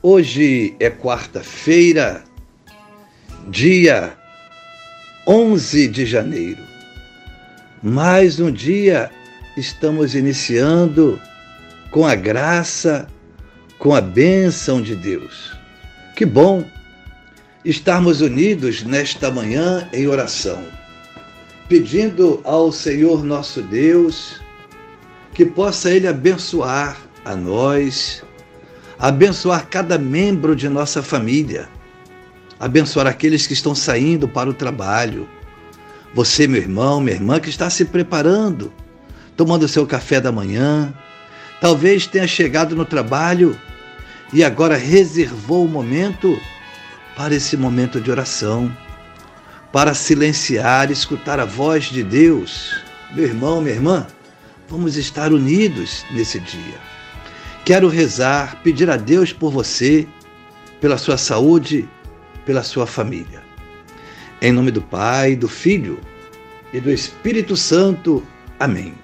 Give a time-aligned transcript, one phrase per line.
[0.00, 2.22] Hoje é quarta-feira,
[3.48, 4.16] dia
[5.26, 6.62] 11 de janeiro.
[7.82, 9.10] Mais um dia
[9.56, 11.20] estamos iniciando
[11.90, 13.08] com a graça,
[13.76, 15.58] com a bênção de Deus.
[16.14, 16.64] Que bom
[17.64, 20.64] estarmos unidos nesta manhã em oração,
[21.68, 24.40] pedindo ao Senhor nosso Deus
[25.34, 28.22] que possa Ele abençoar a nós,
[28.98, 31.68] abençoar cada membro de nossa família,
[32.58, 35.28] abençoar aqueles que estão saindo para o trabalho.
[36.14, 38.72] Você, meu irmão, minha irmã, que está se preparando,
[39.36, 40.92] tomando seu café da manhã,
[41.60, 43.56] talvez tenha chegado no trabalho
[44.32, 46.38] e agora reservou o momento
[47.16, 48.74] para esse momento de oração,
[49.72, 52.74] para silenciar, escutar a voz de Deus.
[53.14, 54.06] Meu irmão, minha irmã,
[54.68, 56.97] vamos estar unidos nesse dia.
[57.68, 60.08] Quero rezar, pedir a Deus por você,
[60.80, 61.86] pela sua saúde,
[62.46, 63.42] pela sua família.
[64.40, 66.00] Em nome do Pai, do Filho
[66.72, 68.26] e do Espírito Santo.
[68.58, 68.94] Amém.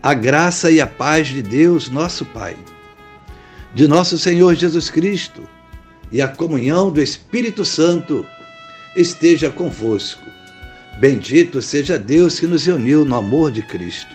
[0.00, 2.56] A graça e a paz de Deus, nosso Pai,
[3.74, 5.42] de nosso Senhor Jesus Cristo
[6.12, 8.24] e a comunhão do Espírito Santo
[8.94, 10.22] esteja convosco.
[11.00, 14.14] Bendito seja Deus que nos uniu no amor de Cristo.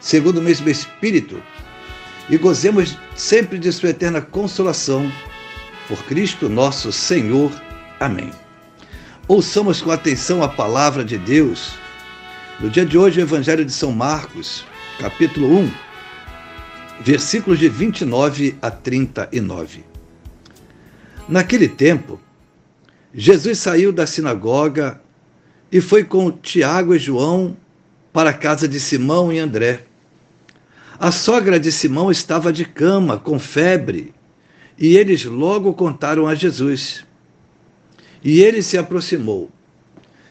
[0.00, 1.42] segundo o mesmo Espírito,
[2.28, 5.10] e gozemos sempre de Sua eterna consolação.
[5.88, 7.52] Por Cristo nosso Senhor.
[8.00, 8.32] Amém.
[9.28, 11.74] Ouçamos com atenção a palavra de Deus.
[12.58, 14.64] No dia de hoje, o Evangelho de São Marcos,
[14.98, 15.70] capítulo 1,
[17.00, 19.84] versículos de 29 a 39.
[21.28, 22.20] Naquele tempo,
[23.14, 25.00] Jesus saiu da sinagoga
[25.70, 27.56] e foi com Tiago e João
[28.16, 29.82] para a casa de Simão e André.
[30.98, 34.14] A sogra de Simão estava de cama, com febre,
[34.78, 37.04] e eles logo contaram a Jesus.
[38.24, 39.50] E ele se aproximou,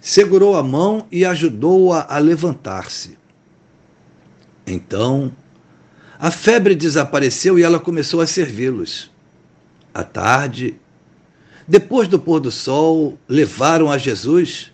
[0.01, 3.19] segurou a mão e ajudou-a a, levantar-se.
[4.65, 5.31] Então,
[6.17, 9.11] a febre desapareceu e ela começou a servi-los.
[9.93, 10.75] À tarde,
[11.67, 14.73] depois do pôr do sol, levaram a Jesus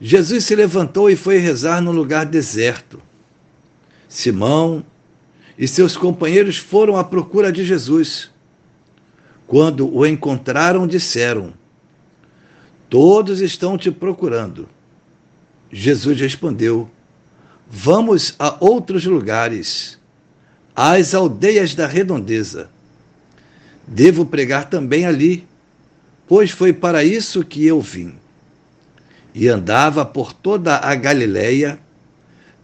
[0.00, 3.00] Jesus se levantou e foi rezar num lugar deserto.
[4.08, 4.84] Simão
[5.58, 8.30] e seus companheiros foram à procura de Jesus.
[9.46, 11.54] Quando o encontraram, disseram:
[12.90, 14.68] Todos estão te procurando.
[15.72, 16.90] Jesus respondeu:
[17.68, 19.98] Vamos a outros lugares,
[20.74, 22.68] às aldeias da redondeza.
[23.86, 25.46] Devo pregar também ali,
[26.26, 28.14] pois foi para isso que eu vim.
[29.38, 31.78] E andava por toda a Galiléia,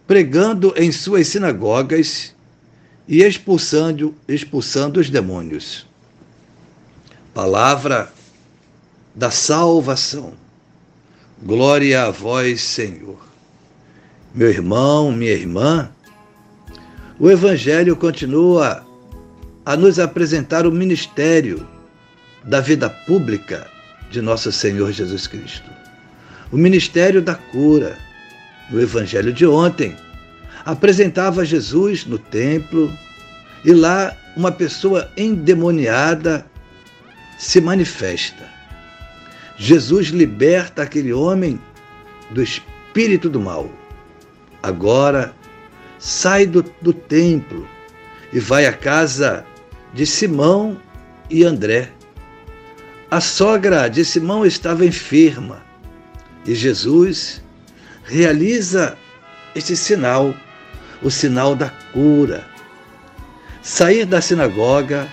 [0.07, 2.33] pregando em suas sinagogas
[3.07, 5.85] e expulsando, expulsando os demônios.
[7.31, 8.11] Palavra
[9.13, 10.33] da salvação.
[11.43, 13.19] Glória a vós, Senhor.
[14.33, 15.91] Meu irmão, minha irmã,
[17.19, 18.83] o Evangelho continua
[19.63, 21.67] a nos apresentar o ministério
[22.43, 23.67] da vida pública
[24.09, 25.83] de nosso Senhor Jesus Cristo.
[26.53, 27.97] O ministério da cura.
[28.69, 29.97] No Evangelho de ontem,
[30.63, 32.95] apresentava Jesus no templo
[33.65, 36.45] e lá uma pessoa endemoniada
[37.39, 38.47] se manifesta.
[39.57, 41.59] Jesus liberta aquele homem
[42.29, 43.67] do espírito do mal.
[44.61, 45.33] Agora
[45.97, 47.67] sai do, do templo
[48.31, 49.43] e vai à casa
[49.91, 50.77] de Simão
[51.31, 51.89] e André.
[53.09, 55.62] A sogra de Simão estava enferma
[56.45, 57.41] e Jesus
[58.03, 58.97] realiza
[59.55, 60.33] este sinal,
[61.01, 62.45] o sinal da cura.
[63.61, 65.07] Sair da sinagoga,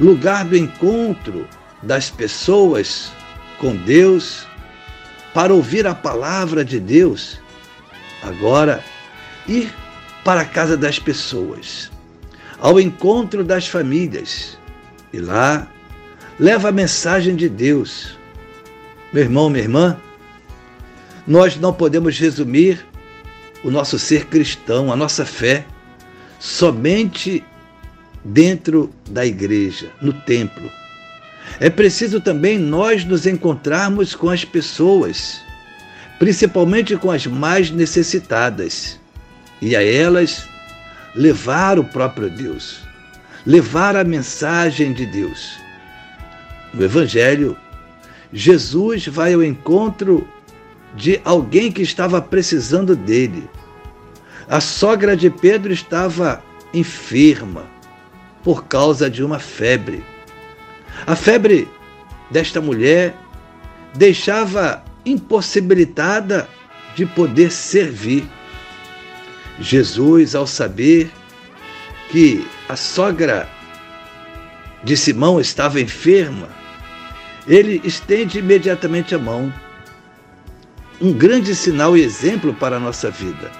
[0.00, 1.46] lugar do encontro
[1.82, 3.12] das pessoas
[3.58, 4.46] com Deus,
[5.34, 7.40] para ouvir a palavra de Deus.
[8.22, 8.82] Agora,
[9.46, 9.72] ir
[10.24, 11.90] para a casa das pessoas,
[12.58, 14.58] ao encontro das famílias,
[15.12, 15.68] e lá
[16.38, 18.16] leva a mensagem de Deus.
[19.12, 19.96] Meu irmão, minha irmã,
[21.28, 22.86] nós não podemos resumir
[23.62, 25.66] o nosso ser cristão, a nossa fé,
[26.40, 27.44] somente
[28.24, 30.70] dentro da igreja, no templo.
[31.60, 35.38] É preciso também nós nos encontrarmos com as pessoas,
[36.18, 38.98] principalmente com as mais necessitadas,
[39.60, 40.48] e a elas
[41.14, 42.80] levar o próprio Deus,
[43.44, 45.58] levar a mensagem de Deus.
[46.72, 47.54] No Evangelho,
[48.32, 50.26] Jesus vai ao encontro
[50.98, 53.48] de alguém que estava precisando dele.
[54.48, 56.42] A sogra de Pedro estava
[56.74, 57.66] enferma
[58.42, 60.04] por causa de uma febre.
[61.06, 61.68] A febre
[62.30, 63.14] desta mulher
[63.94, 66.48] deixava impossibilitada
[66.96, 68.28] de poder servir.
[69.60, 71.10] Jesus, ao saber
[72.10, 73.48] que a sogra
[74.82, 76.48] de Simão estava enferma,
[77.46, 79.52] ele estende imediatamente a mão.
[81.00, 83.50] Um grande sinal e exemplo para a nossa vida.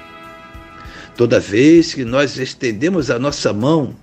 [1.16, 3.94] Toda vez que nós estendemos a nossa mão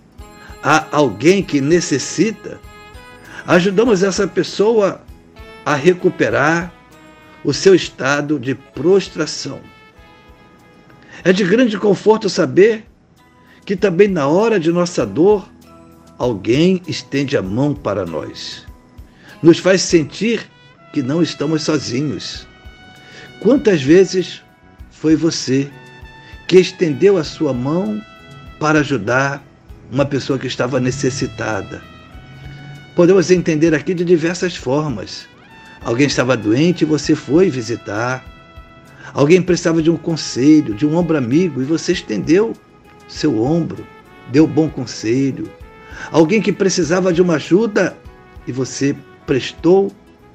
[0.63, 2.59] a alguém que necessita,
[3.45, 5.01] ajudamos essa pessoa
[5.65, 6.73] a recuperar
[7.43, 9.59] o seu estado de prostração.
[11.23, 12.85] É de grande conforto saber
[13.65, 15.49] que também na hora de nossa dor,
[16.17, 18.65] alguém estende a mão para nós.
[19.41, 20.49] Nos faz sentir
[20.93, 22.47] que não estamos sozinhos.
[23.45, 24.41] Quantas vezes
[24.89, 25.69] foi você
[26.47, 28.01] que estendeu a sua mão
[28.59, 29.45] para ajudar
[29.91, 31.79] uma pessoa que estava necessitada?
[32.95, 35.27] Podemos entender aqui de diversas formas.
[35.83, 38.25] Alguém estava doente e você foi visitar.
[39.13, 42.51] Alguém precisava de um conselho, de um ombro amigo e você estendeu
[43.07, 43.85] seu ombro,
[44.31, 45.47] deu bom conselho.
[46.11, 47.95] Alguém que precisava de uma ajuda
[48.47, 48.95] e você
[49.27, 49.91] prestou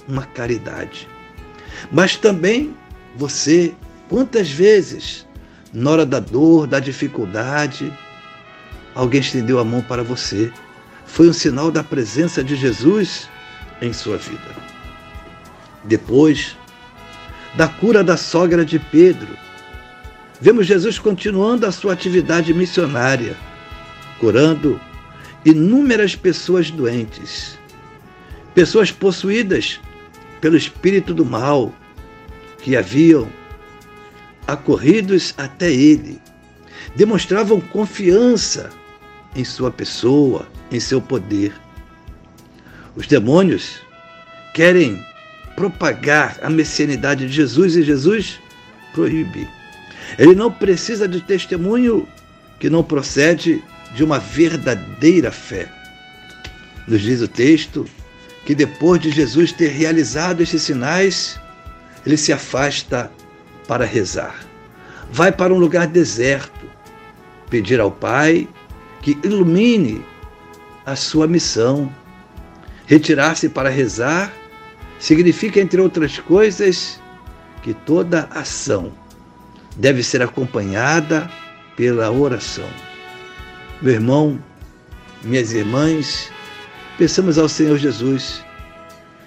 [0.06, 1.08] uma caridade.
[1.90, 2.72] Mas também
[3.16, 3.74] você,
[4.08, 5.26] quantas vezes,
[5.72, 7.92] na hora da dor, da dificuldade,
[8.94, 10.52] alguém estendeu a mão para você
[11.10, 13.28] foi um sinal da presença de Jesus
[13.82, 14.56] em sua vida.
[15.84, 16.56] Depois
[17.56, 19.36] da cura da sogra de Pedro,
[20.40, 23.36] vemos Jesus continuando a sua atividade missionária,
[24.20, 24.80] curando
[25.44, 27.58] inúmeras pessoas doentes,
[28.54, 29.80] pessoas possuídas
[30.40, 31.74] pelo espírito do mal,
[32.62, 33.28] que haviam
[34.46, 36.20] acorridos até ele,
[36.96, 38.70] demonstravam confiança
[39.34, 41.52] em sua pessoa, em seu poder.
[42.96, 43.80] Os demônios
[44.54, 45.04] querem
[45.54, 48.40] propagar a messianidade de Jesus e Jesus
[48.92, 49.48] proíbe.
[50.18, 52.08] Ele não precisa de testemunho
[52.58, 53.62] que não procede
[53.94, 55.68] de uma verdadeira fé.
[56.86, 57.86] Nos diz o texto
[58.44, 61.38] que depois de Jesus ter realizado estes sinais,
[62.04, 63.10] ele se afasta
[63.66, 64.34] para rezar.
[65.12, 66.68] Vai para um lugar deserto,
[67.48, 68.48] pedir ao Pai
[69.02, 70.04] que ilumine
[70.86, 71.92] a sua missão.
[72.86, 74.32] Retirar-se para rezar
[74.98, 77.00] significa, entre outras coisas,
[77.62, 78.92] que toda ação
[79.76, 81.30] deve ser acompanhada
[81.76, 82.68] pela oração.
[83.80, 84.38] Meu irmão,
[85.22, 86.30] minhas irmãs,
[86.98, 88.44] pensamos ao Senhor Jesus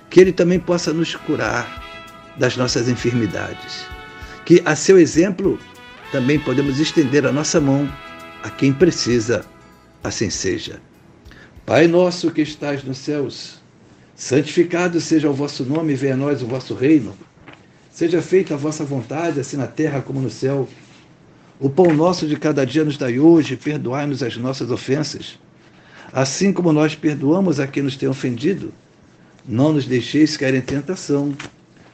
[0.09, 1.82] que Ele também possa nos curar
[2.37, 3.85] das nossas enfermidades.
[4.45, 5.59] Que a seu exemplo
[6.11, 7.89] também podemos estender a nossa mão
[8.43, 9.45] a quem precisa
[10.03, 10.81] assim seja.
[11.65, 13.61] Pai nosso que estás nos céus,
[14.15, 17.15] santificado seja o vosso nome, venha a nós o vosso reino.
[17.89, 20.67] Seja feita a vossa vontade, assim na terra como no céu.
[21.59, 25.39] O pão nosso de cada dia nos dai hoje, perdoai-nos as nossas ofensas,
[26.11, 28.73] assim como nós perdoamos a quem nos tem ofendido.
[29.47, 31.33] Não nos deixeis cair em tentação,